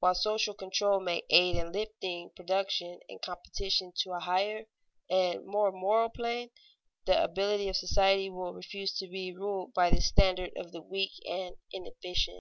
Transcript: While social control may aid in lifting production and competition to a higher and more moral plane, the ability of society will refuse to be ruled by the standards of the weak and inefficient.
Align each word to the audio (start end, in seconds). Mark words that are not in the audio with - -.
While 0.00 0.14
social 0.14 0.54
control 0.54 1.00
may 1.00 1.24
aid 1.28 1.56
in 1.56 1.70
lifting 1.70 2.30
production 2.34 2.98
and 3.10 3.20
competition 3.20 3.92
to 3.98 4.12
a 4.12 4.20
higher 4.20 4.64
and 5.10 5.44
more 5.44 5.70
moral 5.70 6.08
plane, 6.08 6.48
the 7.04 7.22
ability 7.22 7.68
of 7.68 7.76
society 7.76 8.30
will 8.30 8.54
refuse 8.54 8.96
to 8.96 9.06
be 9.06 9.34
ruled 9.36 9.74
by 9.74 9.90
the 9.90 10.00
standards 10.00 10.54
of 10.56 10.72
the 10.72 10.80
weak 10.80 11.12
and 11.26 11.56
inefficient. 11.72 12.40